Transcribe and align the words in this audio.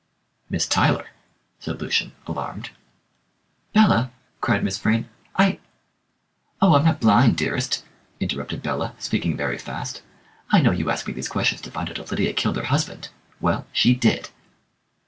"Miss 0.49 0.65
Tyler!" 0.65 1.11
said 1.59 1.79
Lucian, 1.79 2.13
alarmed. 2.25 2.71
"Bella!" 3.71 4.09
cried 4.39 4.63
Miss 4.63 4.79
Vrain. 4.79 5.07
"I" 5.35 5.59
"Oh, 6.59 6.73
I'm 6.73 6.85
not 6.85 6.99
blind, 6.99 7.37
dearest," 7.37 7.85
interrupted 8.19 8.63
Bella, 8.63 8.95
speaking 8.97 9.37
very 9.37 9.59
fast. 9.59 10.01
"I 10.49 10.59
know 10.59 10.71
you 10.71 10.89
ask 10.89 11.05
me 11.05 11.13
these 11.13 11.29
questions 11.29 11.61
to 11.61 11.71
find 11.71 11.87
out 11.87 11.99
if 11.99 12.09
Lydia 12.09 12.33
killed 12.33 12.55
her 12.57 12.63
husband. 12.73 13.09
Well, 13.41 13.67
she 13.71 13.93
did!" 13.93 14.31